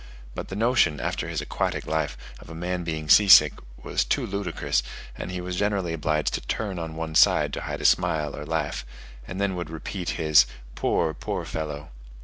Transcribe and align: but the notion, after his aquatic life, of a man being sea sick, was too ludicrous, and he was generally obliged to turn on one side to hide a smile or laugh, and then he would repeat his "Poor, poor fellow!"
but 0.33 0.47
the 0.47 0.55
notion, 0.55 0.99
after 0.99 1.29
his 1.29 1.41
aquatic 1.41 1.85
life, 1.85 2.17
of 2.39 2.49
a 2.49 2.55
man 2.55 2.83
being 2.83 3.07
sea 3.07 3.27
sick, 3.27 3.53
was 3.83 4.03
too 4.03 4.25
ludicrous, 4.25 4.81
and 5.15 5.29
he 5.29 5.39
was 5.39 5.55
generally 5.55 5.93
obliged 5.93 6.33
to 6.33 6.41
turn 6.41 6.79
on 6.79 6.95
one 6.95 7.13
side 7.13 7.53
to 7.53 7.61
hide 7.61 7.81
a 7.81 7.85
smile 7.85 8.35
or 8.35 8.43
laugh, 8.43 8.83
and 9.27 9.39
then 9.39 9.51
he 9.51 9.55
would 9.55 9.69
repeat 9.69 10.09
his 10.17 10.47
"Poor, 10.73 11.13
poor 11.13 11.45
fellow!" 11.45 11.89